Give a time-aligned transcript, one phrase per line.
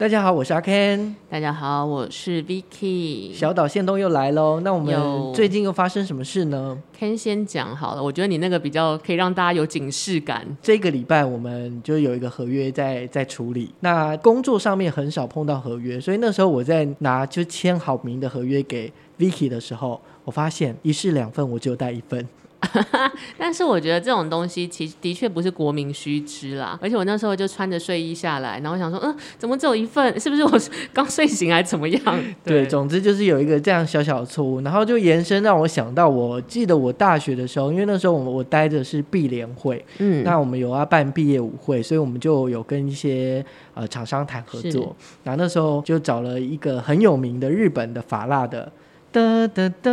[0.00, 1.12] 大家好，我是阿 Ken。
[1.28, 3.34] 大家好，我是 Vicky。
[3.34, 4.58] 小岛宪东又来喽。
[4.60, 4.98] 那我们
[5.34, 10.56] 最近又发生什么事呢？Ken 先讲好了，我觉得你那个比较可以让大家有警示感。
[10.62, 13.74] 这个礼拜我们就有一个合约在在处理。
[13.80, 22.26] 那工作上面很少碰到合约，所以那时候我在拿就签好名的合约给 Vicky 的时候，我发现一式两份，我只有带一份。
[23.38, 30.20] 但是我觉得这种东西其实的确不是国民须知啦，而且我那时候就穿着睡衣下来，然后我想说，嗯，怎么只有一份？
[30.20, 30.60] 是不是我
[30.92, 32.00] 刚睡醒还是怎么样？
[32.44, 48.70] 对，对，总之就是有一个这样小小的错误，然后就延伸让我想到，我记得我大学的时候，因为那时候我我待的是毕联会，嗯，那我们有要办毕业舞会，所以我们就有跟一些呃厂商谈合作，然后那时候就找了一个很有名的日本的法蜡的。
[49.12, 49.90] 哒哒哒，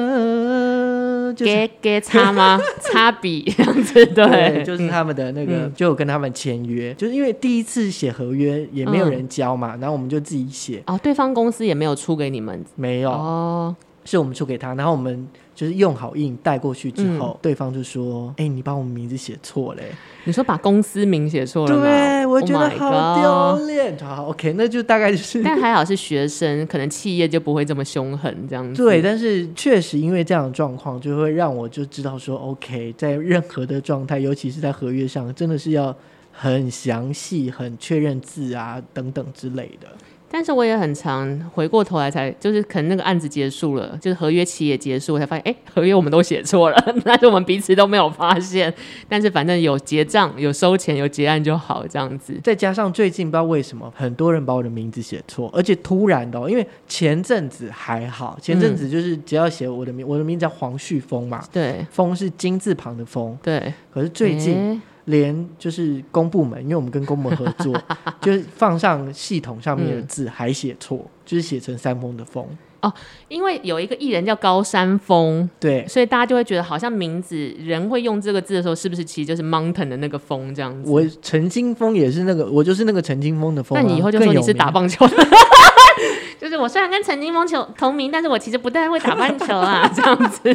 [1.35, 2.59] 给给 擦吗？
[2.81, 10.83] 擦笔 这样子，对，就是他们的那个，嗯、就有跟他们签约，就是因为第一次写合约也没有人教嘛，嗯、然后我们就自己写。
[10.85, 13.75] 哦，对方公司也没有出给你们，没有哦。
[14.05, 19.81] 是我们出给他，然后我们就是用好印带过去之后，嗯、对方就说：“哎、欸，你把我们名字写错了。”
[20.25, 21.81] 你说把公司名写错了吗？
[21.81, 23.97] 对，我觉得好丢脸。
[23.97, 25.41] 好、oh、，OK，那就大概就是。
[25.41, 28.83] 但还好是学生，可能企业就不会这么凶狠这样子。
[28.83, 35.95] 对，但是确实因为这样的状况，就会让我就知道说，OK，在任何的状态，尤其是在合约上，真的是要
[36.31, 39.87] 很详细、很确认字啊等等之类的。
[40.29, 46.75] 但是我也很常回过头来才，就是可能那个案子结束了，就是合约期也结束，我才发现，哎、欸，合约我们都写错了，
[47.05, 48.73] 但是我们彼此都没有发现。
[49.07, 52.39] 但是反正有结账、有收钱、有结案就好，这样子。
[52.43, 63.73] 再加上最近不知道为什么，很多人把我的名字写错，而且突然的、哦，因为前阵子还好，前阵子就是只要写我的名，嗯、我的名字叫黄旭峰嘛，对，峰是金字旁的峰，对。
[63.91, 64.53] 可是最近。
[64.53, 67.73] 欸连就是公部门，因为我们跟公部门合作，
[68.21, 72.45] 就是放上系统上面的字还写错，嗯、就是写成山峰的峰
[72.81, 72.93] 哦。
[73.29, 80.91] 因为有一个艺人叫高山峰，对，所以大家就会觉得好像名字人会用这个字的时候，是不是其实就是 mountain 的那个峰这样子？
[80.91, 83.81] 我陈金峰也是那个，我就是那个陈金峰的峰、啊。
[83.81, 85.15] 那你以后就说你是打棒球的，
[86.37, 90.53] 就是我虽然跟陈金峰球同名，但是我其实不太会打棒球啊， 这样子。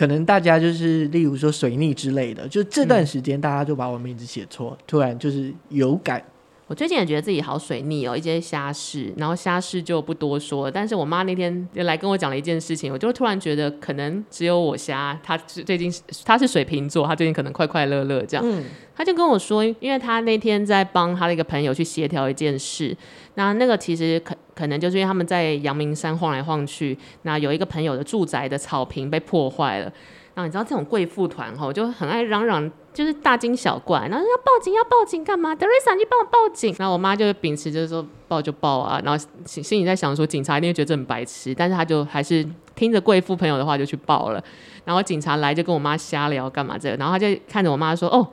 [0.00, 6.24] 可能大家就是，例如说水逆之类的，就这段时间大家就把我名字写错，嗯、突然就是有感。
[6.70, 10.70] 我最近也觉得自己好水逆哦，一些瞎事，然后瞎事就不多说了。
[10.70, 15.18] 但是我妈那天就来跟我讲了一件事情，我就突然觉得可能只有我瞎。
[15.20, 15.92] 她最近
[16.24, 18.46] 她是水瓶座，她最近可能快快乐乐这样。
[18.48, 18.62] 嗯，
[18.94, 22.96] 她就跟我说，因为她那天在帮她的一个朋友去协调一件事，
[23.34, 29.92] 那那个其实可可能就是因为他们在阳明山晃来晃去，那有一个朋友的住宅的草坪被破坏了。
[30.32, 35.54] 然后你知道这种贵妇团吼，就很爱嚷嚷，就是大惊小怪，然后要报警要报警干嘛？
[35.54, 36.74] 德瑞莎，你帮我报警。
[36.78, 44.42] 然后我妈就秉持着说报就报啊，然后心心里在想说警察一定会觉得这很白痴，但是她就还是听着贵妇朋友的话就去报了。
[44.84, 48.26] 然后警察来就跟我妈瞎聊干嘛这个，然后她就看着我妈说：“哦，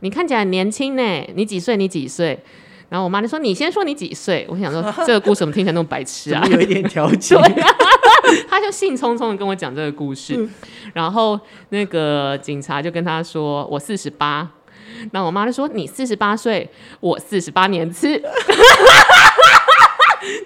[0.00, 1.02] 你看起来很年轻呢，
[1.34, 1.76] 你几岁？
[1.76, 2.38] 你几岁？”
[2.88, 6.46] 然后我妈就说：“你先说你几岁？”我想说 这个故事怎么听起来那么白痴啊？
[6.46, 7.36] 有一点调情。
[8.48, 10.50] 他就兴冲冲的跟我讲这个故事，嗯、
[10.94, 11.38] 然后
[11.68, 14.48] 那个警察就跟他说：“我四十八。”
[15.12, 16.68] 然后我妈就说：“你四十八岁，
[17.00, 18.20] 我四十八年次。”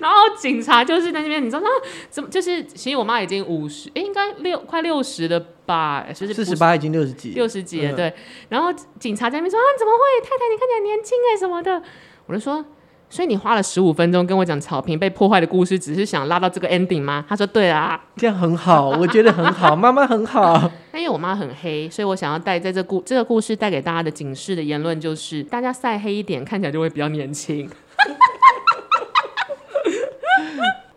[0.01, 1.69] 然后警察就是在那边，你知道吗？
[2.11, 2.63] 怎么就是？
[2.65, 6.05] 其实我妈已经五十，哎，应该六快六十了吧？
[6.15, 7.95] 就是四十八已经六十几，六十几了。
[7.95, 8.13] 对。
[8.49, 10.01] 然后警察在那边说：“啊，怎么会？
[10.23, 11.83] 太太，你看起来年轻哎，什么的。”
[12.27, 12.65] 我就说。
[13.13, 17.25] 所以你花了十五分钟跟我讲草坪被破坏的故事，只是想拉到这个 ending 吗？
[17.29, 20.71] 他说对啊，这样很好，我觉得很好， 妈妈很好。
[20.95, 27.69] 因为我妈很黑，所以我想要带在这故这个故事带给大家的警示的言论就是，大家晒黑一点，看起来就会比较年轻。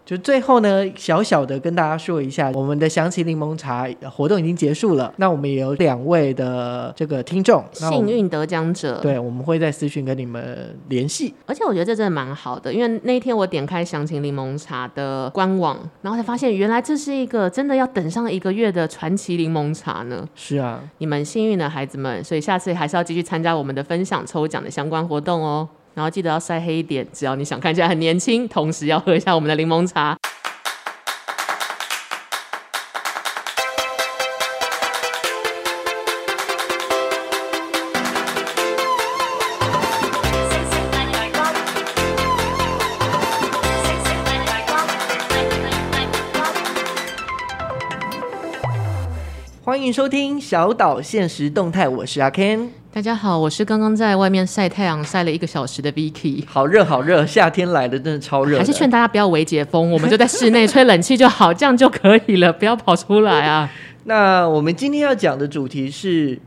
[0.06, 5.14] 就最后呢，小小的跟大家说一下，我们的详情柠檬茶活动已经结束了。
[5.18, 11.34] 那我们也有两位的这个听众幸运得奖者，对，我们会在私讯跟你们联系。
[11.46, 20.28] 而且我觉得这真的蛮好的，因为那天我点开详情柠檬茶的官网，然后才发现原来这是一个真的要等上一个月的传奇柠檬茶呢。
[20.36, 25.68] 是啊，你们幸运的孩子们，所以下次还是要继续参加我们的分享抽奖的相关活动哦。
[25.94, 30.18] 然后记得要晒黑一点，只要你想看起来很年轻，同时要喝一下我们的柠檬茶。
[49.86, 52.70] 迎收听小岛现实动态，我是阿 Ken。
[52.94, 56.42] 大家好，我是刚刚在外面晒太阳晒了一个小时的 Vicky。
[56.48, 58.58] 好热好热，夏天来了，真的超热。
[58.58, 63.70] 还是劝大家不要围解封，我们就在室内吹冷气就好，这样就可以了，不要跑出来啊。
[64.06, 66.40] 那我们今天要讲的主题是。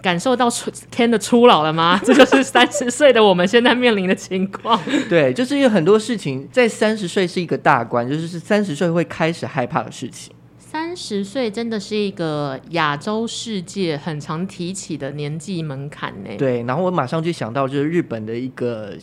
[0.00, 2.00] 感受到初天的初老了吗？
[2.04, 4.76] 这就是三十岁的我们现在面临的情况。
[5.08, 10.34] 对，就是有很多事情在三十岁是一个大关，就是是三十岁会开始害怕的事情。
[10.72, 16.30] 三十岁真的是一个亚洲世界很常提起的年纪门槛呢。
[16.38, 18.94] 对，然后我马上就想到就是日本的一个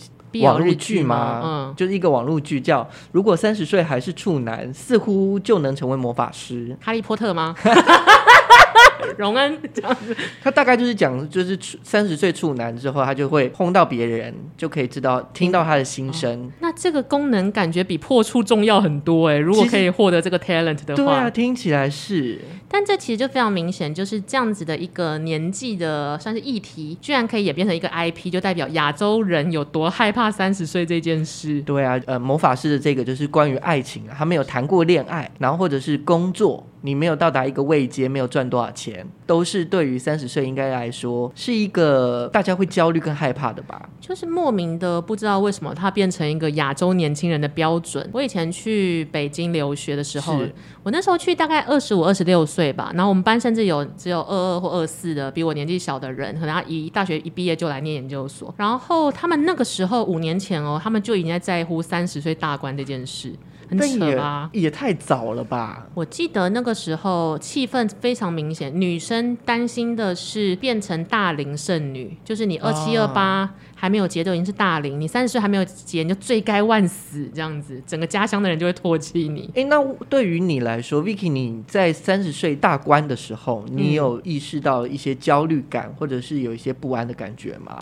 [0.42, 2.81] 网络剧嘛，嗯，就是一个网络剧叫
[3.12, 6.69] 《如果三十岁还是处男，似乎就能成为魔法师》。
[6.83, 7.56] 哈利波特吗？
[9.18, 16.46] 荣恩这样子，他大概就是讲，就是三十岁处男之后，他就会轰到别人，就可以知道听到他的心声。
[16.46, 19.38] 哦，那这个功能感觉比破处重要很多哎。
[19.38, 22.40] 如果可以获得这个 talent 的话，对啊，听起来是。
[22.68, 31.62] 但这其实就非常明显，就是这样子的一个年纪的算是议题，居然可以演变成一个 IP，就代表亚洲人有多害怕三十岁这件事。
[31.63, 36.66] 对啊，呃，魔法师的这个就是关于爱情啊，他没有谈过恋爱，然后或者是工作。
[36.81, 43.90] 你没有到达一个位阶，没有赚多少钱，都是对于三十岁应该来说是一个大家会焦虑跟害怕的吧？
[44.00, 48.10] 就是莫名的不知道为什么它变成一个亚洲年轻人的标准。
[48.14, 50.40] 我以前去北京留学的时候，
[50.84, 63.34] 我那时候去大概二十五、二十六岁吧，然后我们班甚至有只有二二或二四的比我年纪小的人，可能他一大学一毕业就来念研究所，然后他们那个时候五年前哦，他们就已经在在乎三十岁大关这件事。
[63.69, 64.50] 很扯吧？
[64.51, 65.88] 也太早了吧！
[65.94, 79.44] 我记得那个时候气氛非常明显，女生担心的是变成大龄剩女，就是你二七二八还没有结都已经是大龄，你三十岁还没有结你就罪该万死这样子，整个家乡的人就会唾弃你。
[79.50, 87.77] 哎、欸，那对于你来说，Vicky，你在三十岁大关的时候，你有意识到一些焦虑感，嗯、或者是有一些不安的感觉吗？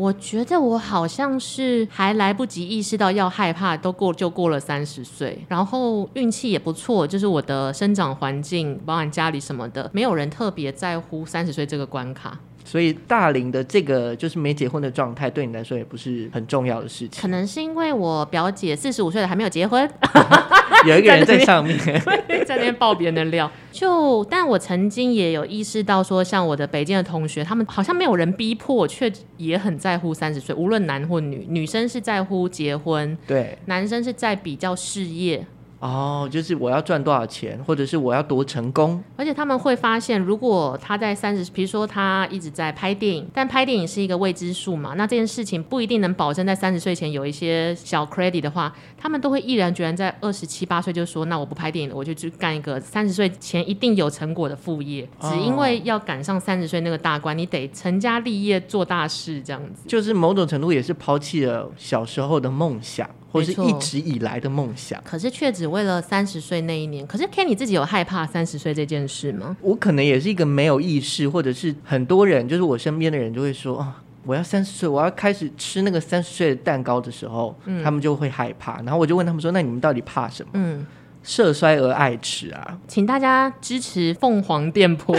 [0.00, 12.38] 我觉得我好像是还来不及意识到要害怕，都过就过了三十岁，然后运气也不错，就是我的生长环境，包括家里什么的，没有人特别在乎三十岁这个关卡。
[12.70, 17.20] 所以大龄的这个就是没结婚的状态，对你来说也不是很重要的事情。
[17.20, 19.90] 可能是因为我表姐四十五岁了还没有结婚，
[20.86, 21.76] 有一个人在上面
[22.46, 23.50] 在那边爆别人的料。
[23.72, 35.44] 就但我曾经也有意识到说，像我的北京的同学，他们好像没有人逼迫，却也很在乎三十岁，无论男或女，女生是在乎结婚，对，男生是在比较事业。
[35.80, 39.02] 哦，就是我要赚多少钱，或者是我要多成功。
[39.16, 55.08] 而且他们会发现，如果他在三十，比如说他一直在拍电影，但拍电影是一个未知数嘛，那这件事情不一定能保证在三十岁前有一些小 credit 的话，他们都会毅然决然在二十七八岁就说，那我不拍电影了，我就去干一个三十岁前一定有成果的副业。
[55.22, 59.88] 只因为要赶上三十岁那个大关，你得成家立业做大事，这样子。
[59.88, 63.08] 就是某种程度也是抛弃了小时候的梦想。
[63.32, 67.06] 或是一直以来的梦想，可是却只为了三十岁那一年。
[67.06, 69.56] 可是 Ken，你自己有害怕三十岁这件事吗？
[69.60, 78.76] 我可能也是一个没有意识，或者是很多人，就是我身边的人就会说啊，我要三十岁，我要开始吃那个三十岁的蛋糕的时候，嗯，他们就会害怕。
[78.82, 80.50] 然后我就问他们说，那你们到底怕什么？
[80.54, 80.86] 嗯。
[81.22, 82.78] 色衰而爱吃啊！
[82.88, 85.14] 请大家支持凤凰电波，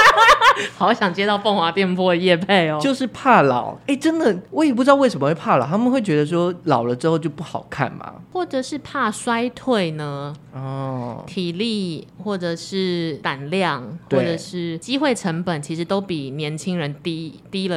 [0.74, 2.78] 好想接到凤凰电波的叶配哦。
[2.80, 5.66] 就是怕老，哎、欸，真的，我也不知道为什么会怕老。
[5.66, 10.34] 他们会觉得说老了之后就不好看嘛，或者是怕衰退呢？
[10.54, 17.76] 哦，体力或者是胆量，或者是机会成本，其实都比年轻人低低了。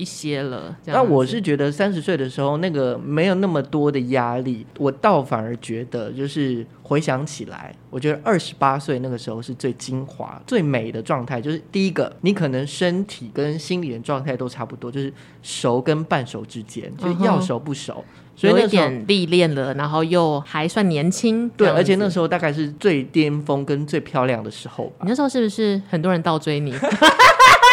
[0.00, 11.38] 一些了，那我是觉得三十岁的时候，那个没有那么多的压力，我倒反而觉得，就是回想起来，我觉得二十八岁那个时候是最精华、最美的状态。
[11.38, 18.02] 就是第一个，你可能身体跟心理的状态都差不多，就是熟跟半熟之间，就是要熟不熟，
[18.34, 21.46] 所以有一点历练了，然后又还算年轻。
[21.50, 25.00] 对，而且那时候大概是最巅峰跟最漂亮的时候吧。
[25.02, 26.72] 你那时候是不是很多人倒追你？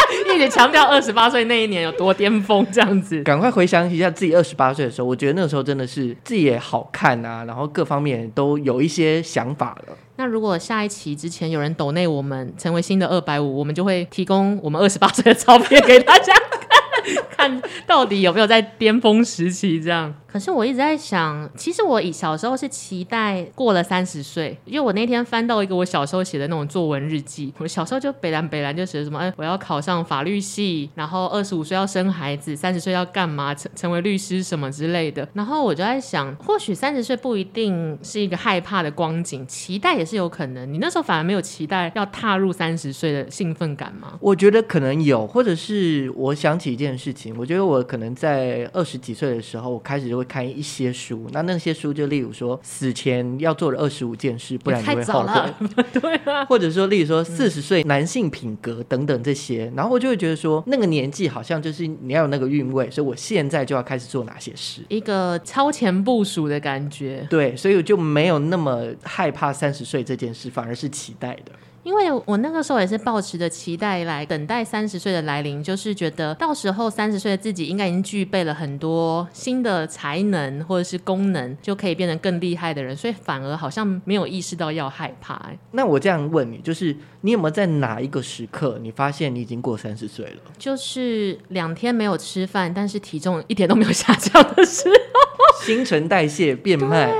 [0.34, 3.22] 一直强调二十八岁那一年有多巅峰，这样子。
[3.22, 9.96] 赶快回想一下自己二十八岁的时候，我觉得那个时候真的是自己也好看啊，然后各方面都有一些想法了。
[10.16, 16.68] 那如果下一期之前有人抖内我们成为新的二百五，我们就会提供我们二十八 岁的照片给大家看。
[17.30, 20.12] 看到底有没有在巅峰时期这样。
[20.38, 35.28] 可是我一直在想，其实我以小时候是期待过了三十岁，因为我那天翻到一个我小时候写的那种作文日记，我小时候就北蓝北蓝就写什么，哎，我要考上法律系，然后二十五岁要生孩子，三十岁要干嘛，成成为律师什么之类的。
[35.32, 40.72] 然后我就在想，或许三十岁不一定是一个害怕的光景，期待也是有可能。
[40.72, 44.16] 你那时候反而没有期待要踏入三十岁的兴奋感吗？
[44.20, 55.54] 我觉得可能有，或者是我想起一件事情，我觉得我可能在二十几岁的时候，我开始就会看一些书，那那些书就例如说死前要做的二十五件事，不然你会后悔。
[56.00, 67.26] 对啊，或者说例如说四十岁男性品格等等这些，嗯，然后我就会觉得说那个年纪好像就是你要有那个韵味，所以我现在就要开始做哪些事，一个超前部署的感觉。
[67.30, 71.52] 对，所以我就没有那么害怕三十岁这件事，反而是期待的。
[71.82, 85.34] 因为我那个时候也是抱持着期待来等待三十岁的来临，就是觉得到时候三十岁的自己应该已经具备了很多新的才能或者是功能，就可以变得更厉害的人，所以反而好像没有意识到要害怕。
[85.34, 90.42] 哎，那我这样问你，就是你有没有在哪一个时刻，你发现你已经过三十岁了？
[90.58, 97.10] 就是两天没有吃饭，但是体重一点都没有下降的时候，新陈代谢变慢。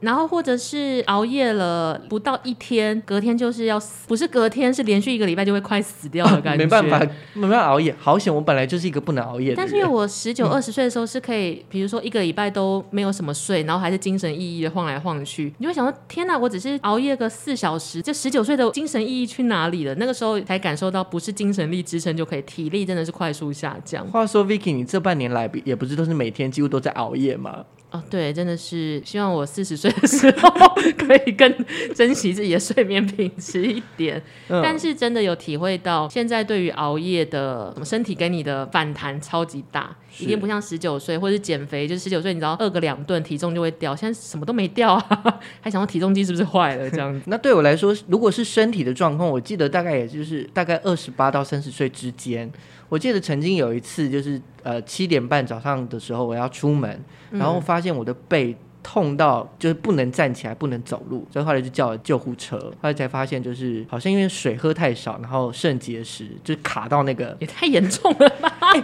[0.00, 6.64] 然后或者是熬夜了不到一天，隔天就是要死，不是隔天，是连续一个礼拜就会快死掉的感觉。
[6.64, 6.98] 哦、没办法，
[7.34, 8.34] 没办法熬夜，好险！
[8.34, 9.56] 我本来就是一个不能熬夜的人。
[9.56, 19.94] 但是因为我十九二十岁的时候是可以，嗯、比如说一个礼拜都没有什么睡，然后还是精神奕奕的晃来晃去，你会想说：天哪，我只是熬夜个四小时，这十九岁的精神奕奕去哪里了？
[19.96, 24.06] 那个时候才感受到，不是精神力支撑就可以，体力真的是快速下降。
[24.08, 27.64] 话说，Vicky，你这半年来也不是都是每天几乎都在熬夜吗？
[27.90, 30.50] 哦，对，真的是希望我四十岁的时候
[30.96, 31.52] 可以更
[31.94, 34.22] 珍惜自己的睡眠品质一点。
[34.48, 34.60] 嗯。
[34.62, 47.20] 但是真的有体会到，现在对于熬夜的身体给你的反弹超级大，一定不像十九岁或者是减肥，就是十九岁你知道饿个两顿体重就会掉，现在什么都没掉啊， 还想到体重机是不是坏了这样子。
[47.26, 52.50] 那对我来说，如果是身体的状况，我记得大概也就是大概二十八到三十岁之间。
[52.88, 62.58] 我记得曾经有一次，就是呃七点半早上的时候，我要出门，然后发现我的背痛到就是不能站起来，不能走路，所以后来就叫了救护车。
[62.58, 68.82] 后来才发现，就是好像因为水喝太少，然后肾结石，就卡到那个，也太严重了吧、欸！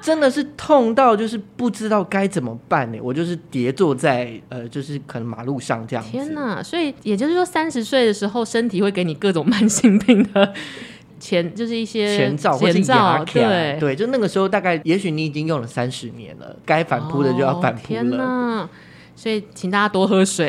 [0.00, 2.98] 真的是痛到就是不知道该怎么办呢。
[3.02, 6.04] 我就是跌坐在呃，就是可能马路上这样。
[6.04, 6.62] 天哪！
[6.62, 10.54] 所以也就是说，三十岁的时候，身体会给你各种慢性病的。
[11.18, 17.82] 前就是一些前兆或是压对对，就那个时候大概，也许你已经用了三十年了，该反扑的就要反扑了。
[17.82, 18.68] 哦、天哪！
[19.20, 20.48] 所以请大家多喝水。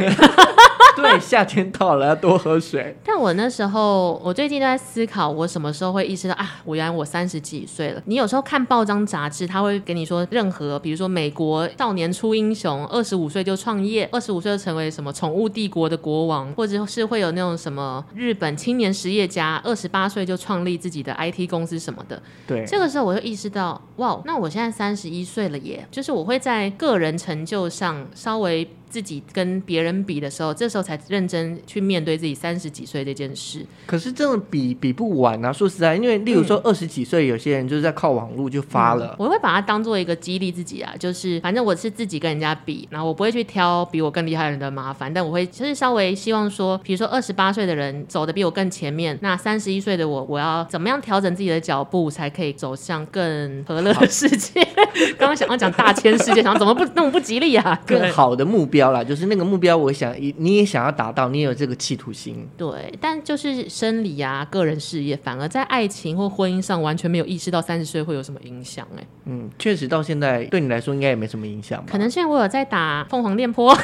[0.98, 2.96] 对，夏天到了，要多喝水。
[3.06, 8.02] 但我那时候，我最近都在思考，我什么时候会意识到啊，我原来我三十几岁了。
[8.06, 22.22] 你有时候看报章杂志，他会给你说，任何比如说美国少年出英雄，二十五岁就创业，二十五岁就成为什么宠物帝国的国王，或者是会有那种什么日本青年实业家，二十八岁就创立自己的 IT 公司什么的。
[22.46, 28.68] 对，这个时候我就意识到，哇，那我现在三十一岁了耶，就是我会在个人成就上稍微。
[28.92, 33.66] 自己跟别人比的时候，这时候才认真去面对自己三十几岁这件事。
[33.88, 35.54] 可是真的比比不完啊！
[35.54, 39.08] 说实在，因为例如说二十几岁，有些人就是在靠网络就发了。
[39.12, 54.62] 嗯、我会把它当做一个激励自己啊，就是反正我是自己跟人家比，然后我不会去挑比我更厉害的人的麻烦，但我会其实稍微希望说，比如说二十八岁的人走的比我更前面，那三十一岁的我，我要怎么样调整自己的脚步，才可以走向更和乐的世界？
[55.18, 57.82] 刚刚想要讲大千世界，想要怎么不那么不吉利啊？
[57.86, 58.81] 更好的目标。
[59.04, 62.48] 就是那个目标，我想你也想要达到，你也有这个企图心。
[62.58, 68.88] 对，但就是生理啊，个人事业，反而在爱情或婚姻上完全没有意识到三十岁会有什么影响。
[68.98, 71.84] 哎，嗯，确实到现在对你来说应该也没什么影响？
[71.86, 73.78] 可能现在我有在打凤凰电波。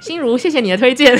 [0.00, 1.14] 心如，谢谢你的推荐。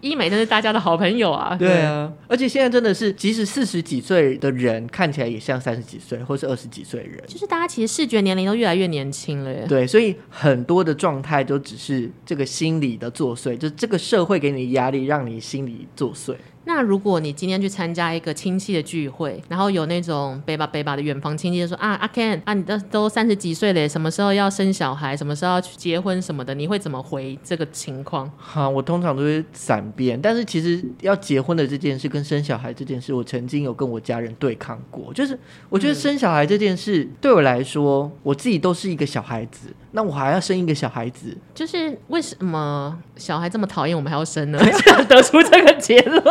[0.00, 1.56] 医美真是大家的好朋友啊！
[1.58, 9.66] 对啊，而且现在真的是，即使四十几岁的人看起来也像三十几岁，或是二十几岁的人，就是大家其实视觉年龄都越来越年轻了耶。
[9.68, 16.34] 对，所以很多的状态都只是这个心理的作祟，就这个社会给你的压力，让你心理作祟。
[16.64, 25.16] 那如果你今天去参加一个亲戚的聚会，然后有那种北吧北吧的远房亲戚就说啊，阿 Ken 啊，你都都三十几岁了，什么时候要生小孩？
[25.16, 26.54] 什么时候要去结婚什么的？
[26.54, 28.30] 你会怎么回这个情况？
[28.36, 30.20] 哈，我通常都是闪变。
[30.20, 35.12] 但是其实要结婚的这件事跟生小孩这件事，我曾经有跟我家人对抗过。
[35.14, 35.38] 就是
[35.68, 44.58] 我觉得生小孩这件事对我来说，我自己都是一个小孩子，那我还要生一个小孩子，就是为什么小孩这么讨厌我们还要生呢？
[45.08, 46.22] 得出这个结论。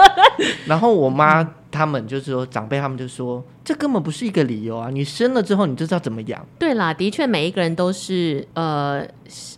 [0.66, 4.90] 然后我妈他们就是说长辈他们就说，这根本不是一个理由啊！
[4.90, 6.46] 你生了之后，你就知道怎么养。
[6.58, 9.06] 对啦，的确每一个人都是呃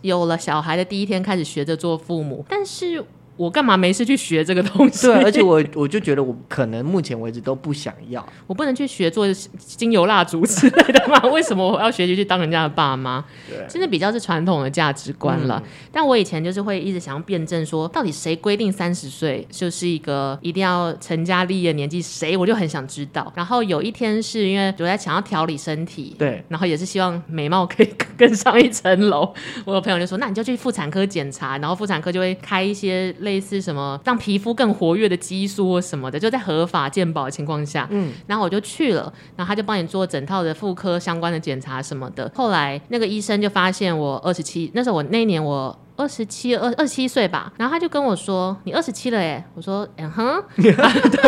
[0.02, 3.04] 有了小孩的第一天开始学着做父母，但是。
[3.42, 5.08] 我干嘛没事去学这个东西？
[5.08, 8.24] 对，而且我 我就觉得我可能目前为止都不想要。
[8.46, 9.26] 我不能去学做
[9.58, 11.20] 精油蜡烛之类的吗？
[11.26, 13.24] 为什么我要学习去当人家的爸妈？
[13.48, 15.60] 对，真的比较是传统的价值观了。
[15.64, 22.00] 嗯、但我以前就是会一直想要辩证说，到底谁规定三十岁就是一个一定要成家立业的年纪？
[22.00, 22.36] 谁？
[22.36, 23.32] 我就很想知道。
[23.34, 29.34] 然后有一天是因为我在想要调理身体，对，然后也是希望美貌可以 更上一层楼。
[29.64, 33.12] 我有朋友就说，那你就去妇产科检查，然后妇产科就会开一些。
[33.22, 42.30] 类似什么让皮肤更活跃的激素什么的，就在合法健保的情况下，嗯，然后我就去了，然后他就帮你做整套的妇科相关的检查什么的。
[42.34, 50.72] 后来那个医生就发现我二十七，那时候我那一年我二十七二二十七岁吧，然后他就跟我说：“你二十七了耶。”我说：“嗯哼， 对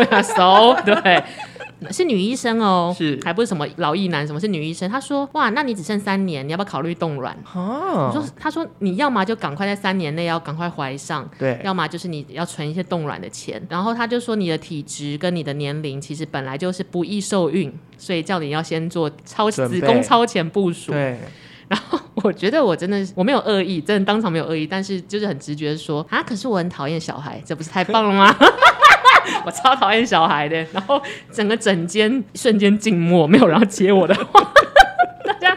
[0.06, 1.23] 啊，so 对。”
[1.93, 4.26] 是女医生哦，是还不是什么老艺男？
[4.26, 4.91] 什么是女医生？
[4.91, 21.19] 她说：“哇，那你只剩三年，你要不要考虑冻卵？”哦，我说：“他说你要么就赶快在三年内要赶快怀上，对，要么就是你要存一些冻卵的钱。”然后他就说：“你的体质跟你的年龄其实本来就是不易受孕，所以叫你要先做超子宫超前部署。”对。
[21.67, 28.33] 然后我觉得我真的我没有恶意，真的当场没有恶意，但是就是很直觉说：“啊，可是我很讨厌小孩，这不是太棒了吗？”
[29.45, 34.53] 我超讨厌小孩的，然后整个整间瞬间静默，没有人要接我的话，
[35.25, 35.57] 大家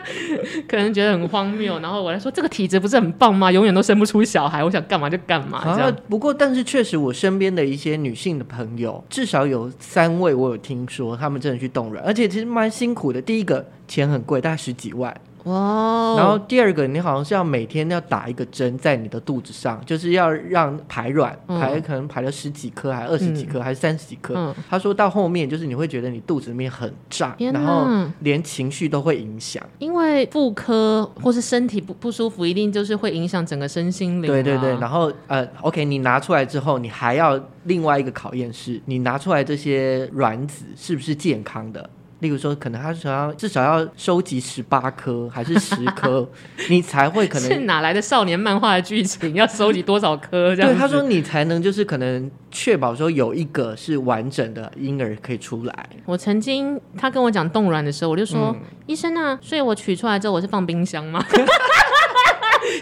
[0.68, 1.80] 可能觉得很荒谬。
[1.80, 3.52] 然后我来说，这个体质不是很棒吗？
[3.52, 5.64] 永远都生不出小孩，我想干嘛就干嘛。
[6.10, 13.22] 不过，但是确实，我身边的一些女性的朋友，至少有三位，我有听说他们真的去冻卵，而且其实蛮辛苦的。
[13.22, 15.16] 第一个钱很贵，大概十几万。
[15.48, 24.34] 哦，然后第二个，你好像是要每天要打一个针在你的肚子上，就是要让排卵，嗯、排可能排了十几颗，还二十几颗，嗯、还是三十几颗。
[24.36, 27.88] 嗯、他说到后面，就是你会觉得你肚子里面很胀，然后
[28.20, 29.64] 连情绪都会影响。
[29.80, 34.34] 因为妇科或是身体不不舒服，一定就是会影响整个身心灵、啊。
[34.34, 41.90] 对对对，然后呃，OK，你拿出来之后，你还要另外一个考验是，你拿出来这些卵子是不是健康的？
[42.20, 46.28] 例如说，可能他想要至少要收集十八颗还是十颗，
[46.70, 49.34] 你才会可能是哪来的少年漫画的剧情？
[49.36, 50.56] 要收集多少颗？
[50.56, 55.90] 这样对，他说你才能就是可能确保说有一个是完整的婴儿可以出来。
[56.06, 61.24] 我曾经他跟我讲冻卵的时候，我就说、嗯、医生啊，所以我取出来之后我是放冰箱吗？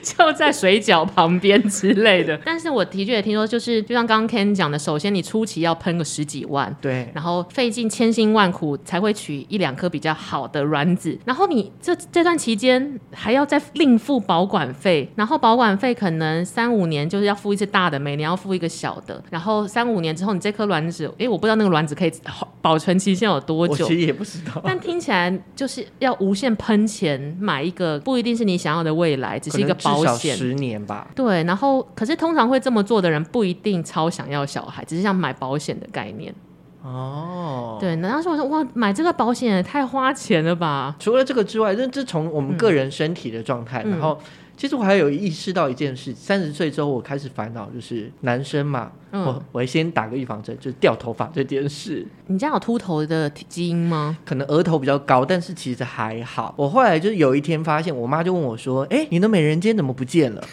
[0.15, 22.11] 就在水饺旁边之类的， 但是我的确也听说，就是就像刚刚 Ken 讲的，首先你初期要喷个十几万，对，然后费尽千辛万苦才会取一两颗比较好的卵子，然后你这这段期间还要再另付保管费，然后保管费可能三五年就是要付一次大的，每年要付一个小的，然后三五年之后你这颗卵子，哎，我不知道那个卵子可以
[22.61, 29.75] 保存期限有多久，我其实也不知道，但听起来就是要无限喷钱买一个，不一定是你想要的未来，只是一个。
[29.83, 36.33] 保险十年吧，对，然后可是通常会这么做的人不一定超想要小孩，只是想买保险的概念。
[36.81, 40.95] 哦，对，然后说我说哇，买这个保险也太花钱了吧？
[40.99, 44.19] 除了这个之外，这这从我们个人身体的状态，嗯、然后。
[44.57, 52.05] 其实我还有意识到一件事，三十岁之后我开始烦恼，就是男生嘛，嗯、我我会先打个预防针，就是掉头发这件事。
[52.27, 54.17] 你家有秃头的基因吗？
[54.25, 56.53] 可能额头比较高，但是其实还好。
[56.57, 60.43] 我后来就是有一天发现，我妈就问我说：“哎，你的美人尖怎么不见了？”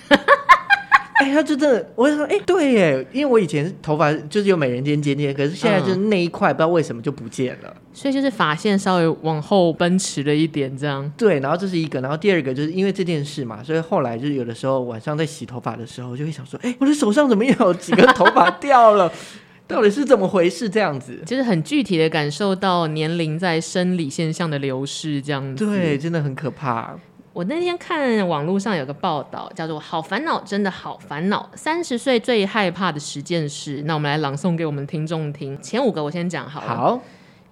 [1.23, 7.73] 哎，他就真的，我就说，哎，对耶，因为我以前头发就是有美人尖尖尖，可是现在就是那一块，不知道为什么就不见了。
[7.93, 11.11] 所以就是发线稍微往后奔驰了一点，这样。
[11.17, 19.13] 对，然后这是一个，然后第二个就是因为这件事嘛，所以后来就是有的时候晚上在洗头发的时候，就会想说，哎，我的手上怎么有几个头发掉了？
[19.69, 20.69] 到底是怎么回事？
[20.69, 25.65] 这样子，就是很具体的感受到年龄在生理现象的流逝，这样子。
[25.65, 26.99] 对，真的很可怕。
[27.33, 31.49] 我那天看网络上有个报道，叫做“好烦恼，真的好烦恼”。
[31.57, 35.59] 三十岁最害怕的十件事，那我们来朗诵给我们听众听。
[35.63, 36.77] 前五个我先讲好了。
[36.77, 37.01] 好。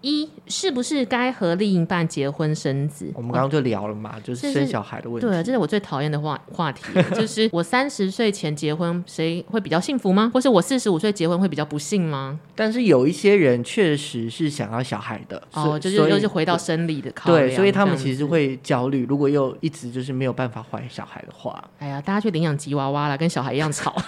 [0.03, 3.11] 一是不是该和另一半结婚生子？
[3.15, 5.27] 我们刚刚就聊了嘛，就是生小孩的问题。
[5.27, 6.83] 对，这是我最讨厌的话话题，
[7.15, 10.31] 就是我三十岁前结婚，谁会比较幸福吗？
[10.33, 12.41] 或是我四十五岁结婚会比较不幸吗？
[12.55, 17.49] 但是有一些人确实是想要小孩的，哦，就是又是回到生理的考虑。
[17.49, 19.05] 对，所以他们其实会焦虑。
[19.07, 23.95] 如果又一直就是没有办法怀小孩的话，哎呀，大家去领养吉娃娃啦，跟小孩一样吵。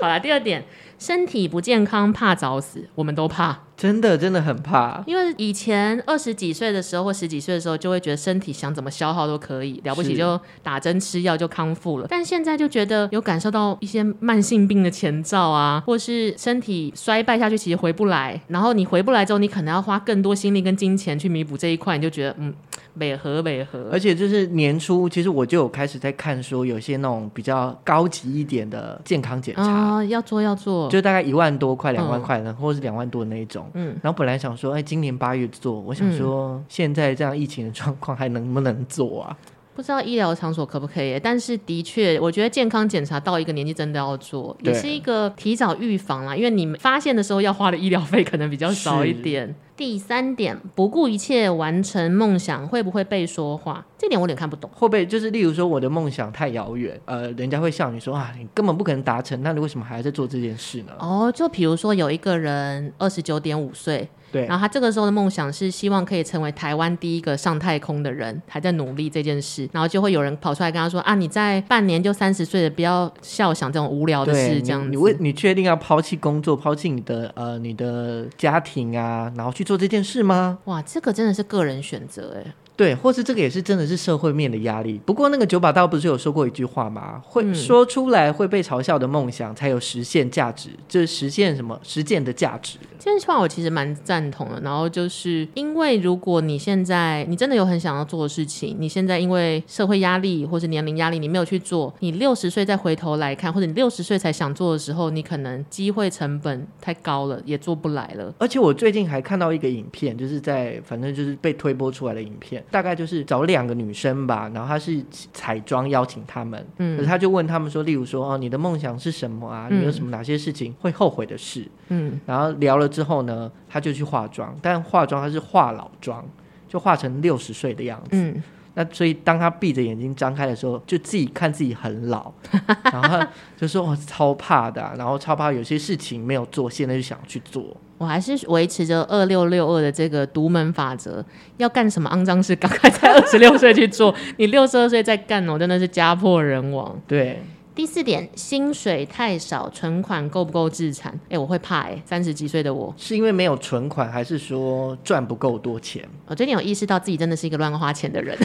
[0.00, 0.64] 好了，第二点，
[0.98, 3.67] 身体不健康怕早死，我们都怕。
[3.78, 5.02] 真的真的很怕。
[5.06, 12.06] 因为以前二十几岁的时候或十几岁的时候，就会觉得身体想怎么消耗都可以，了不起就打针吃药就康复了。
[12.10, 18.38] 但现在就觉得有感受到一些慢性病的前兆啊，或是身体衰败下去，其实回不来。
[18.48, 22.52] 然后你回不来之后，你可能要花更多心力跟金钱去弥补这一块，你就觉得嗯。
[22.94, 33.67] 美和美和，而且就是年初，其实我就有开始在看，说有些那种比较高级一点的健康检查，啊，要做要做，就大概一万多块、两万块的，嗯、或者是两万多的那一种。
[33.74, 39.36] 嗯，然后本来想说，哎，今年八月做，我想说，现在这样疫情的状况还能不能做啊？
[39.74, 46.34] 不知道医疗场所可不可以，但是的确，我觉得健康检查到一个年纪真的要做，也是一个提早预防啦。
[46.34, 49.54] 因为你们发现的时候要花的医疗费可能比较少一点。
[49.78, 53.86] 第三点，不顾一切完成梦想，会不会被说话？
[53.96, 54.68] 这点我有点看不懂。
[54.74, 60.92] 会不会就是例如说我的梦想太遥远，呃，人家会笑你说啊，你根本不可能达成，那你为什么还在做这件事呢？
[60.98, 64.08] 哦，就比如说有一个人二十九点五岁。
[64.30, 69.66] 对，然后他这个时候的梦想是希望可以成为台湾第一个上太空的人，还在努力这件事。
[69.72, 80.60] 然后就会有人跑出来跟他说：“啊，你在半年就三十岁了，不要笑想这种无聊的事。”这样子，你为你确定要抛弃工作，抛弃你的呃你的家庭啊，然后去做这件事吗？
[80.64, 82.54] 哇，这个真的是个人选择哎。
[82.78, 85.00] 对，或是这个也是真的是社会面的压力。
[85.04, 87.20] 不过那个九把刀不是有说过一句话吗？
[87.24, 92.78] 会说出来会被嘲笑的梦想，才有实现价值，就是实现什么实践的价值。
[92.96, 94.60] 这句话我其实蛮赞同的。
[94.60, 108.32] 然后就是因为如果你现在你真的有很想要做的事情，你现在因为社会压力或是年龄压力，你没有去做，你六十岁再回头来看，或者你六十岁才想做的时候，你可能机会成本太高了，也做不来了。
[108.38, 112.62] 而且我最近还看到一个影片，就是在反正就是被推播出来的影片。
[112.70, 115.02] 大概就是找两个女生吧，然后他是
[115.32, 119.68] 彩妆邀请他们，嗯，可是他就问他们说，例如说哦，你的梦想是什么啊？
[119.70, 121.66] 你有什么哪些事情会后悔的事？
[121.88, 126.24] 嗯，然后聊了之后呢，他就去化妆，但化妆他是化老妆，
[126.68, 128.08] 就化成六十岁的样子。
[128.12, 128.42] 嗯，
[128.74, 132.32] 那所以当他闭着眼睛张开的时候，就自己看自己很老，
[132.92, 133.26] 然后
[133.56, 137.76] 就说我、哦、超怕的、啊，然后超怕有些事情没有做，现在就想去做。
[137.98, 141.22] 我还是维持着二六六二的这个独门法则，
[141.56, 144.14] 要干什么肮脏事，赶快在二十六岁去做。
[144.36, 146.96] 你六十二岁再干，我真的是家破人亡。
[147.08, 147.42] 对，
[147.74, 151.12] 第四点，薪水太少，存款够不够自产？
[151.28, 156.08] 哎，我会怕哎，三十几岁的我是因为没有存款，还是说赚不够多钱？
[156.26, 158.38] 我最近有意识到自己真的是一个乱花钱的人。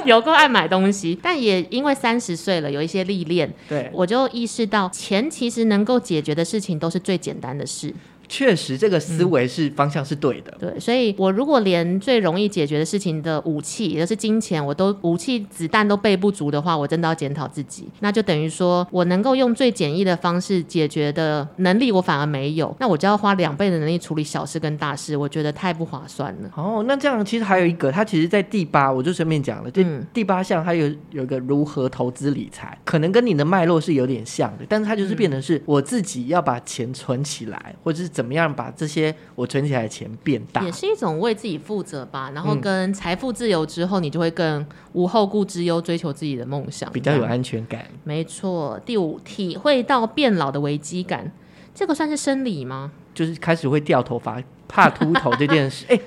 [0.06, 7.94] 有够爱买东西，但也因为三十岁了，有一些历练，对，我就意识到钱其实能够解决的事情都是最简单的事。
[8.30, 10.56] 确实，这个思维是、嗯、方向是对的。
[10.56, 17.88] 对，所以我如果连最容易解决的事情的武器，也就是金钱，我都武器子弹都备不足的话，我真的要检讨自己。
[17.98, 26.50] 那就等于说我能够用最简易的方式解决的能力，我反而没有，那我就要花两倍的能力处理小事跟大事，我觉得太不划算了。
[26.54, 39.14] 哦，那这样其实还有一个，它其实在第八，我就顺便讲了，这第八项它有有一个如何投资理财，可能跟你的脉络是有点像的，但是它就是变成是我自己要把钱存起来，或者是怎么样把这些。
[39.34, 42.30] 我存起来的钱变大，也是一种为自己负责吧。
[42.34, 47.86] 然后跟财富自由之后，你就会更无后顾之忧，追求自己的梦想，比较有安全感。
[48.04, 48.78] 没错。
[48.84, 51.32] 第五，体会到变老的危机感，
[51.74, 52.92] 这个算是生理吗？
[53.14, 55.86] 就是开始会掉头发、怕秃头这件事。
[55.88, 55.98] 哎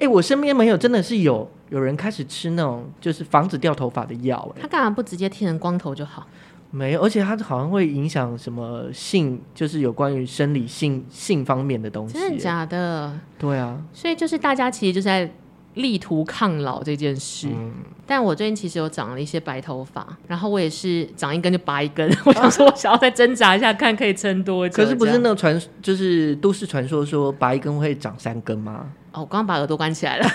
[0.00, 4.54] 哎、我身边没有，真的是有有人开始吃那种就是防止掉头发的药。
[4.60, 6.26] 他干嘛不直接剃成光头就好？
[6.74, 12.14] 没有，而且它好像会影响什么性，就是有关于生理性性方面的东西。
[12.14, 13.12] 真的假的？
[13.38, 13.80] 对啊。
[13.92, 15.30] 所以就是大家其实就是在
[15.74, 17.48] 力图抗老这件事。
[17.52, 17.72] 嗯。
[18.06, 22.10] 但我最近其实有长了一些白头发，然后我也是长一根就拔一根。
[22.10, 24.82] 啊、 我想说，我想要再挣扎一下，看可以撑多久。
[24.82, 28.86] 可是不是那个传，就是都市传说说拔一根会长三根吗？
[29.12, 30.26] 哦，我刚刚把耳朵关起来了，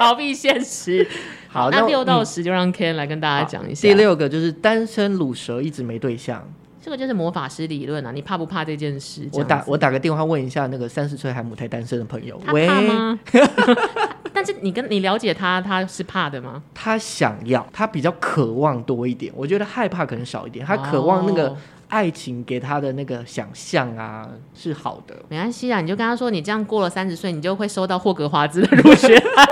[0.00, 1.06] 逃避现实。
[1.46, 3.86] 好，那六到十就让 Ken 来跟大家讲一下。
[3.86, 6.42] 第六个就是单身卤蛇一直没对象，
[6.80, 8.10] 这个就是魔法师理论啊！
[8.10, 9.28] 你怕不怕这件事？
[9.32, 13.18] 我打我打个电话问一下那个三十岁还母胎单身的朋友，他怕吗？
[14.32, 16.62] 但是你跟你了解他，他是怕的吗？
[16.72, 19.30] 他想要，他比较渴望多一点。
[19.36, 21.54] 我觉得害怕可能少一点，他渴望那个
[21.90, 25.14] 爱情给他的那个想象啊是好的。
[25.28, 29.46] 没关系啊，你就跟他说，你这样过了三十岁，你就会收到霍格华兹的入学函。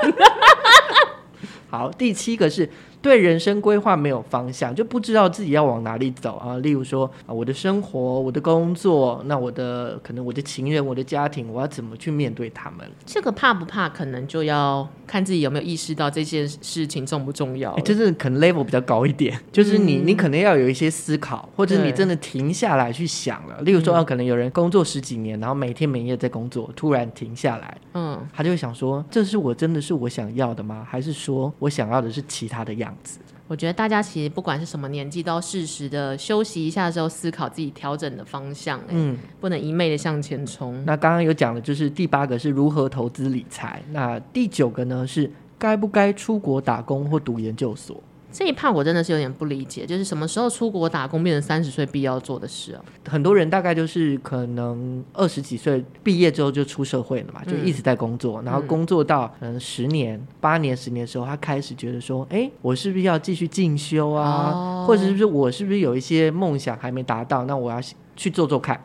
[1.68, 6.56] 好，第七个是对人生规划没有方向，就不知道自己要往哪里走啊。
[6.58, 12.86] 例如说啊，我的生活、我的工作，那我的可能我的情人、我的家庭，我要怎么去面对他们？
[13.06, 17.78] 这个怕不怕，可能就要看自己有没有意识到这件事情重不重要。
[17.80, 23.60] 就是可能 level 比较高一点，就是你、嗯、你可能要有一些思考，或者你真的停下来去想了。
[23.62, 30.86] 例如说，可能有人工作十几年，然后每天每夜在工作，突然停下来，嗯，他就会想说，这是我真的是我想要的吗？
[30.88, 33.18] 还是说我想要的是其他的样子？
[33.46, 38.78] 我觉得大家其实不管是什么年纪，都要适时的休息一下之后，思考自己调整的方向。
[38.88, 40.84] 嗯，不能一昧的向前冲。
[40.84, 47.98] 那刚刚有讲的就是第八个是如何投资理财，那第九个呢是该不该出国打工或读研究所。
[48.30, 52.84] 这一趴我真的是有点不理解，就是什么时候出国打工变成三十岁必要做的事啊？
[53.08, 64.52] 很多人大概就是可能二十几岁毕业之后就出社会了嘛，就一直在工作，嗯、然后工作到可能十年、八年、十年的时候，他开始觉得说，哎，我是不是要继续进修啊？
[64.52, 67.44] 哦、或者是不是我是不是有一些梦想还没达到？
[67.44, 67.80] 那我要
[68.14, 68.78] 去做做看。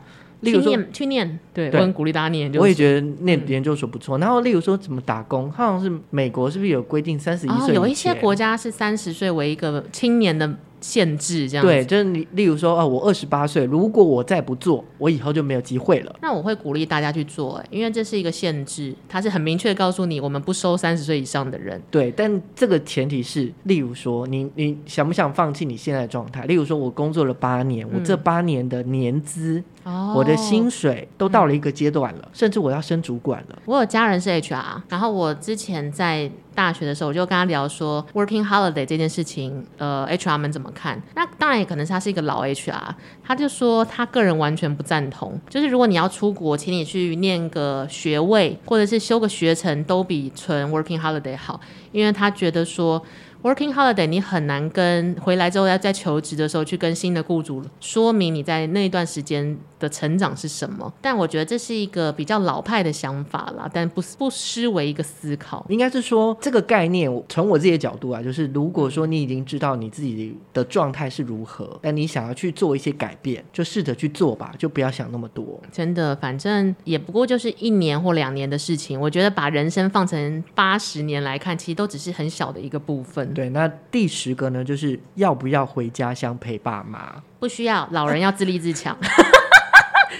[0.44, 2.52] 例如说去念，去念，对，对我很鼓励大家念。
[2.54, 4.18] 我也觉得念研究所不错。
[4.18, 7.74] 嗯、然后，例如说怎么打工，好像是美国是不是有规定三十一岁？
[7.74, 10.56] 有一些国家是三十岁为一个青年的。
[10.84, 16.14] 限制这样对，就是你，例如说，哦，我二十八岁，如果我再不做，我以后就没有机会了。
[16.20, 21.80] 那我会鼓励大家去做，因为这是一个限制，它是很明确的告诉你，我们不收三十岁以上的人。
[21.90, 26.44] 对，但这个前提是，例如说，你你想不想放弃你现在的状态？
[26.44, 33.58] 例如说，我工作了八年，我这八年的年资，嗯、我的薪水都到了一个阶段了，嗯、甚至我要升主管了。
[33.64, 36.30] 我有家人是 HR，然后我之前在。
[36.54, 41.02] 大学的时候，我就跟他聊说，working holiday 这件事情，呃，HR 们怎么看？
[41.16, 42.94] 那当然也可能是他是一个老 HR，
[43.24, 53.04] 他就说他个人完全不赞同，就是如果你要出国，请你去念个学位，或者是修个学程，都比纯 working holiday 好，因为他觉得说。
[53.44, 60.90] Working holiday，你很难跟回来之后要在求职的时候去跟新的雇主说明你在那一段时间的成长是什么。
[61.02, 65.66] 但我觉得这是一个比较老派的想法啦，但不不失为一个思考。
[65.68, 75.60] 应该是说这个概念，从我自己的角度啊，就是如果说你已经知道你自己的状态是如何，但你想要去做一些改变，就试着去做吧，就不要想那么多。
[75.70, 78.98] 真的，反正也不过就是一年或两年的事情。
[78.98, 83.33] 我觉得把人生放成八十年来看，其实都只是很小的一个部分。
[83.34, 87.22] 对，那第十个呢，就是要不要回家乡陪爸妈？
[87.40, 88.96] 不需要，老人要自立自强。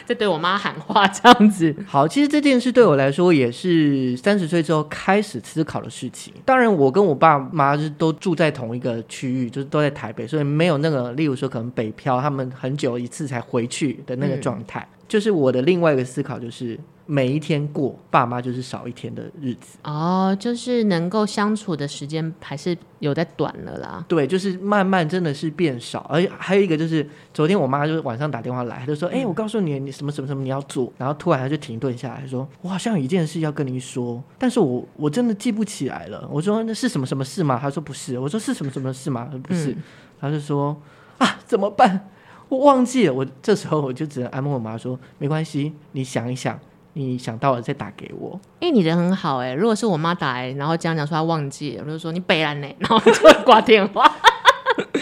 [0.04, 1.74] 在对我妈喊话这样子。
[1.86, 6.34] 好，其实这件事对我来说也是三十岁之后开始思考的事情。
[6.44, 14.80] 当然，我跟我爸妈是都住在同一个区域，就是都在台北，所以没有那个，例如说可能北漂，他们很久一次才回去的那个状态。
[14.80, 16.78] 嗯、就是我的另外一个思考就是。
[17.06, 24.04] 每一天过，爸妈就是少一天的日子哦，就是能够相处的时间还是有在短了啦。
[24.08, 39.76] 对，就是慢慢真的是变少，而且还有一个就是，昨天我妈就是晚上打电话来，她就说：“哎、嗯欸，我告诉你，你什么什么什么你要做。”然后突然她就停顿下来说：“我好像有一件事要跟你说，但是我我真的记不起来了。”我说：“那是什么什么事吗？”她说：“不是。”我说：“是什么什么事吗？”她说不是。
[40.18, 40.74] 她、嗯、就说
[41.18, 42.08] ：“啊，怎么办？
[42.48, 46.58] 我忘记了。”我这时候我就只能安慰我妈说：“没关系，你想一想。”
[46.94, 49.54] 你想到了再打给我，因为你人很好哎、欸。
[49.54, 54.10] 如果是我妈打来，然后这样讲说她忘记了，我就说你北兰呢， 然后就会挂电话。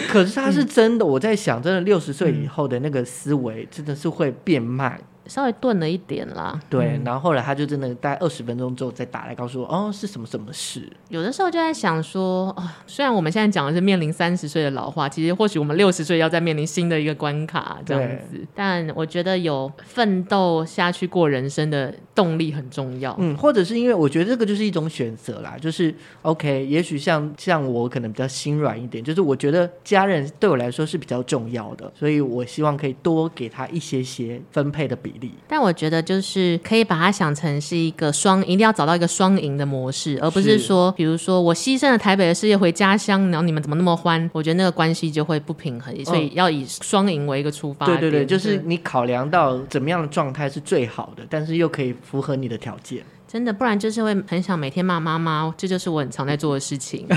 [0.09, 4.99] 可是他是真的，嗯、我在想，真的六十岁以后的那个思维真的是会变慢。
[5.25, 10.87] 稍微顿了一点啦，对，然后后来他就真的大概二十分钟之后再打来告诉我，哦，是什么什么事？
[11.07, 23.15] 有的时候就在想说，哦，虽然我们现在讲的是面临三十岁的老化，其实或许我们六十岁要再面临新的一个关卡这样子，但我觉得有奋斗下去过人生的动力很重要。
[23.17, 35.12] 嗯，或者是因为我觉得这个就是一种选择啦，就是 OK，也许像像我可能比较心软一点，就是我觉得家人对我来说是比较重要的，所以我希望可以多给他一些些分配的比。
[35.47, 44.29] 但我觉得就是可以把它想成是一个双，一定要找到一个双赢的模式，而不是说，比如说我牺牲了台北的事业回家乡，然后你们怎么那么欢？
[44.33, 47.99] 我觉得那个关系就会不平衡，所以要以双赢为一个出发点。
[47.99, 53.03] 对对对，就是你考量到怎么样的状态是最好的，但是又可以符合你的条件。
[53.33, 57.07] 真的，不然就是会很想每天骂妈妈，这就是我很常在做的事情。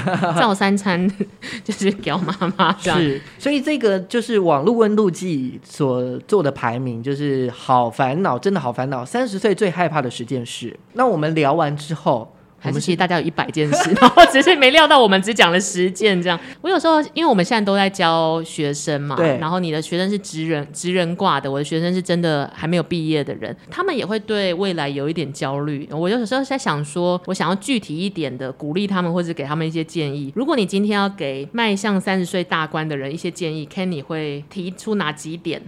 [0.40, 1.06] 造三餐
[1.62, 2.74] 就是屌妈妈。
[2.78, 9.04] 是，所以这个就是网络温度计所做的排名，就是好烦恼，真的好烦恼。
[9.04, 10.74] 三十岁最害怕的十件事。
[10.94, 16.38] 那我们聊完之后，还是其实大家有一百件事， 然后只是没料到我们只讲了十件这样。
[16.60, 25.88] 我有时候因为我们现在都在教学生嘛，对，然后你的学生是职人职人挂的，我的学生是真的还没有毕业的人，他们也会对未来有一点焦虑。
[25.92, 30.32] 我有时候在想说，我想要具体一点的鼓励他们，或者给他们一些建议。
[30.34, 35.62] 如果你今天要给迈向三十岁大关的人一些建议，Kenny 会提出哪几点？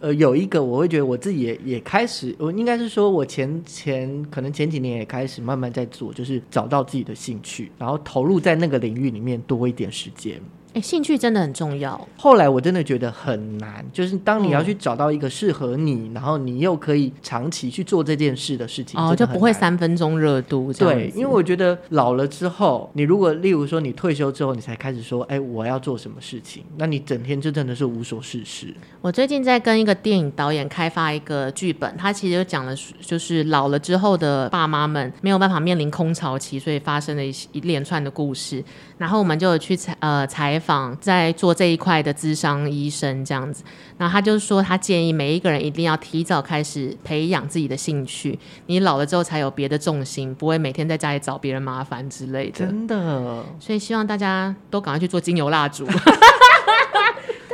[0.00, 10.40] 呃，有一个我会觉得我自己也也开始，我应该是说，我前前可能前几年也开始慢慢在做，就是找到自己的兴趣，然后投入在那个领域里面多一点时间。
[10.78, 12.08] 哎，兴趣真的很重要。
[12.16, 20.72] 后来我真的觉得很难，就是当你要去找到一个适合你，嗯、然后你又可以长期去做这件事的事情，哦，就不会三分钟热度。
[20.74, 28.72] 对，因为我觉得老了之后，你如果例如说你退休之后，你才开始说，哎，我要做什么事情，那你整天就真的是无所事事。
[29.00, 38.62] 我最近在跟一个电影导演开发一个剧本，他其实就讲了，就是老了之后的爸妈们没有办法面临空巢期，所以发生了一一连串的故事。
[38.98, 43.64] 然后我们就有去采呃采访在做这一块的智商医生这样子，
[43.96, 52.66] 然后他就说他建议每一个人一定要提早开始培养自己的兴趣，你老了之后才有别的重心，不会每天在家里找别人麻烦之类的。
[52.66, 55.86] 真的，所以希望大家都赶快去做精油蜡烛。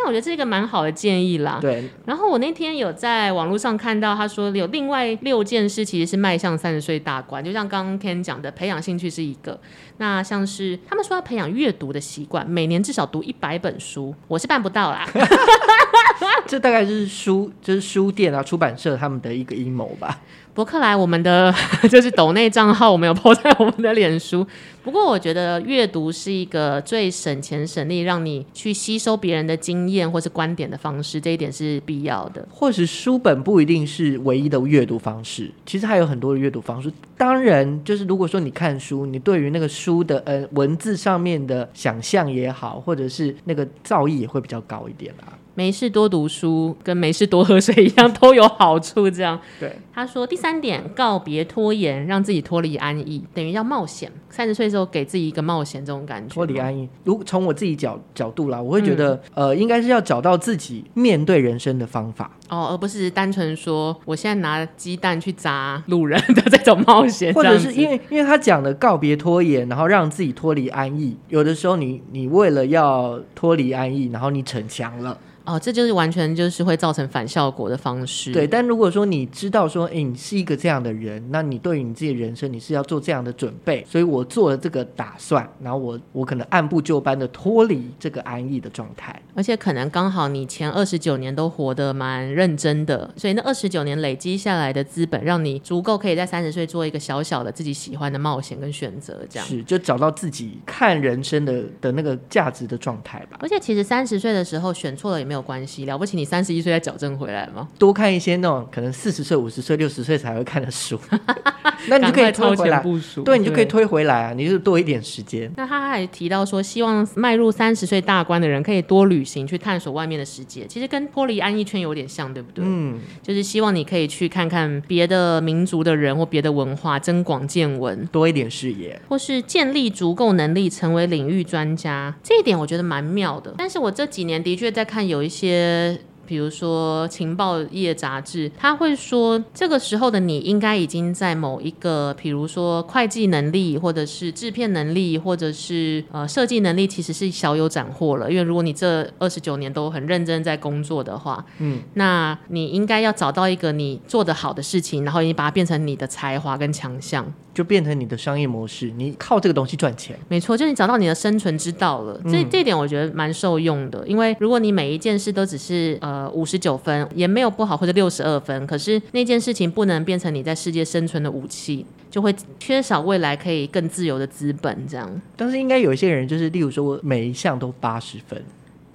[0.04, 1.58] 我觉得这是一个蛮好的建议啦。
[1.60, 1.88] 对。
[2.06, 7.44] 然后我那天有在网络上看到，他说有另外六件事，其实是迈向三十岁大关。
[7.44, 9.58] 就像刚刚 Ken 讲的，培养兴趣是一个。
[9.98, 15.08] 那像是他们说要培养阅读的习惯，每年至少读一百本书，我是办不到啦。
[16.46, 20.20] 这大概就是书，就是书店啊、出版社他们的一个阴谋吧。
[20.54, 21.52] 博客来，我们的
[21.90, 24.46] 就是抖内账号，我们有 po 在我们的脸书。
[24.84, 32.46] 不过，我觉得阅读是一个最省钱省力，让你去吸收别人的经验或是观点的方式，这一点是必要的。
[32.52, 36.88] 或许书本不一定是唯一的阅读方式，其实还有很多的阅读方式。
[37.16, 45.32] 当然，就是如果说你看书，你对于那个书的呃文字上面的想象也好，或者是那个造诣也会比较高一点啦。
[45.54, 49.08] 没事多读书，跟没事多喝水一样，都有好处。
[49.08, 49.78] 这样，对。
[49.94, 54.10] 他说第三点，告别拖延，让自己脱离安逸，等于要冒险。
[54.28, 56.34] 三十岁的时候，给自己一个冒险这种感觉。
[56.34, 67.32] 脱离安逸，如果从我自己角角度啦，我会觉得，嗯、呃，应该是要找到自己面对人生的方法哦，而不是单纯说我现在拿鸡蛋去砸路人的这种冒险。
[67.34, 75.16] 或者是因为，因为他讲的告别拖延，然后让自己脱离安逸，有的时候你你为了要脱离安逸，然后你逞强了。
[75.44, 78.32] 哦，这就是完全就是会造成反效果的方式。
[78.32, 83.84] 对，但如果说你知道说，哎，你是一个这样的人，那你对于你自己的人生，你是要做这样的准备。
[83.86, 89.20] 所以我做了这个打算，然后我我可能按部就班的脱离这个安逸的状态。
[89.34, 99.20] 而且可能刚好你前二十九年都活得蛮认真的，所以那二十九年累积下来的资本，让你足够可以在三十岁做一个小小的自己喜欢的冒险跟选择。
[99.28, 103.36] 这样是就找到自己看人生的的那个价值的状态吧。
[103.40, 105.33] 而且其实三十岁的时候选错了也没有。
[105.34, 107.66] 没有关系，了不起，你三十一岁再矫正回来吗？
[107.76, 110.96] 多看一些那种可能四十岁、五十岁、六十岁才会看的书，
[111.90, 112.80] 那你就可以推回来。
[113.24, 115.50] 对，你就可以推回来啊，你就多一点时间。
[115.56, 120.64] 那他还提到说，希望迈入三十岁大关的人可以多旅行，去探索外面的世界。
[120.68, 122.64] 其实跟脱离安逸圈有点像，对不对？
[122.64, 132.14] 嗯，就是希望你可以去看看别的民族的人或别的文化，增广见闻，多一点视野，或是建立足够能力成为领域专家。
[132.22, 133.52] 这一点我觉得蛮妙的。
[133.58, 135.23] 但是我这几年的确在看有。
[135.24, 148.30] 一些，比如说情报业杂志，他会说这个时候的你应该已经在某一个，比如说会计能力，或者是制片能力，或者是呃设计能力，其实是小有斩获了。
[148.30, 157.32] 因为如果你这二十九年都很认真在工作的话，嗯，那你应该要找到一个你做得好的事情，然后你把它变成你的才华跟强项。
[157.54, 160.18] 就变成你的商业模式，你靠这个东西赚钱。
[160.28, 162.20] 没错，就你找到你的生存之道了。
[162.24, 174.86] 嗯、这这一点我觉得蛮受用的，因为如果你每一件事都只是呃五十九分，也没有不好，或者六十二分，可是那件事情不能变成你在世界生存的武器，就会缺少未来可以更自由的资本。
[174.88, 175.22] 这样。
[175.36, 178.42] 但是应该有一些人，就是例如说我每一项都八十分，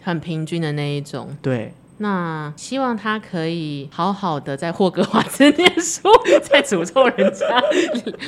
[0.01, 1.29] 很平均的那一种。
[1.41, 1.71] 对。
[2.01, 6.09] 那希望他可以好好的在霍格华兹念书，
[6.41, 7.45] 再诅咒人家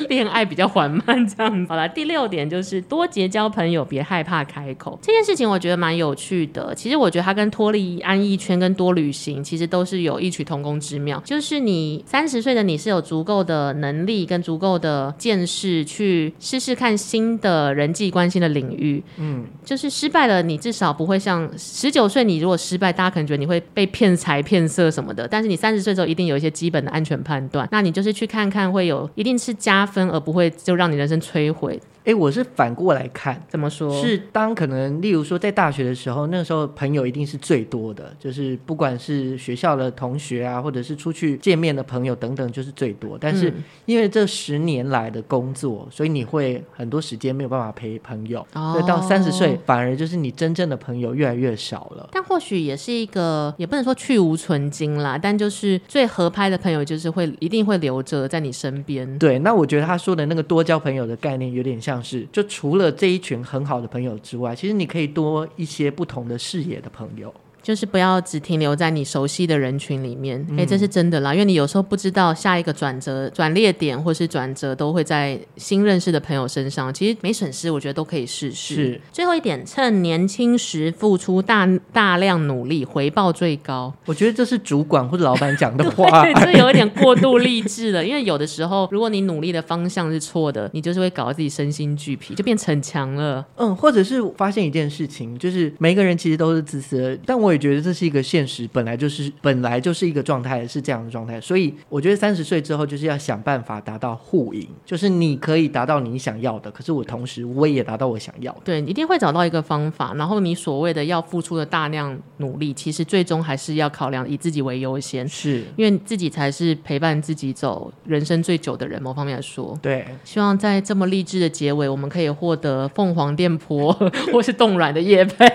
[0.09, 1.69] 恋爱比较缓慢这样子。
[1.69, 4.99] 好了，第六点就是多结交朋友，别害怕开口。
[5.01, 6.75] 这件事情我觉得蛮有趣的。
[6.75, 11.21] 其实我觉得他跟脱离安逸圈跟多旅行其实都是有异曲同工之妙。
[11.23, 19.01] 就是你三十岁的你是有足够的能力跟足够的见识去试试看新的人际关系的领域。
[19.15, 23.60] 嗯，就是失败了，你至少不会像十九岁你如果失败，大家可能觉得你会。
[23.73, 25.27] 被骗财骗色什么的。
[25.27, 27.67] 但是你三十岁之后，一定有一些基本的安全判断。
[27.71, 31.79] 那你就是去看看，会有一定是加分，而不会就让你人生摧毁。
[32.03, 33.93] 哎，我是反过来看，怎么说？
[34.01, 43.15] 是当可能，例如说在大学的时候，那个时候朋友一定是最多的，就是不管是学校的同学啊，或者是出去见面的朋友等等，就是最多。
[43.21, 43.53] 但是
[43.85, 52.09] 因为这十年来的工作，嗯、所以你会很多时间没有办法陪朋友，哦、所以到三十岁反而就是你真正的朋友越来越少了。
[52.11, 59.19] 但或许也是一个，也不能说去无存精啦，但就是最合拍的朋友，就是会一定会留着在你身边。
[59.19, 61.90] 对，那我觉得他说的那个多交朋友的概念，有点像。
[61.91, 67.33] 像是，就除了这一群很好的朋友之外，其实你可以多一些不同的视野的朋友。
[67.61, 78.75] 就是不要只停留在你熟悉的人群里面，哎、嗯，这是真的啦，因为你有时候不知道下一个转折、转捩点或是转折都会在新认识的朋友身上，其实没损失，我觉得都可以试试。
[78.75, 83.93] 是，最后一点，趁年轻时付出大大量努力，回报最高。
[84.05, 88.03] 我觉得这是主管或者老板讲的 话，对，这有一点过度励志了。
[88.03, 93.45] 因为有的时候，如果你努力的方向是错的，你就是会搞得自己身心俱疲，就变逞强了。
[93.57, 97.50] 嗯，或者是发现一件事情，就是每个人其实都是自私的，但我。
[97.51, 101.41] 我也觉得这是一个现实，本来就是本来就是一个状态，是这样的状态。
[101.41, 108.59] 所以我觉得三十岁之后就是要想办法达到互赢，就是你可以达到你想要的，可是我同时我也达到我想要的。
[108.63, 110.13] 对，一定会找到一个方法。
[110.13, 119.03] 然后你所谓的要付出的大量努力，其实最终还是要考量以自己为优先，是因为自己才是陪伴自己走人生最久的人。
[119.03, 120.07] 某方面来说，对。
[120.23, 123.91] 希望在这么励志的结尾，我们可以获得凤凰电波
[124.31, 125.45] 或是冻卵的叶配。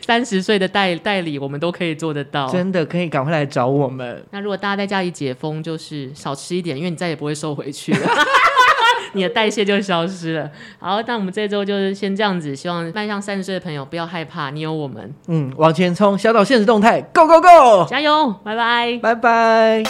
[0.00, 1.25] 三十岁的代代。
[1.38, 4.24] 我们都可以做得到，真的可以赶快来找我们。
[4.30, 8.08] 那如果大家在家里解封，就是少吃一点，因为你再也不会瘦回去了，
[9.14, 10.50] 你的代谢就消失了。
[10.78, 19.82] 好，那我们这周就是先这样子，希望迈向三十岁的朋友不要害怕，你有我们，嗯，往前冲，小岛现实动态，Go Go Go，加油，拜拜，拜拜。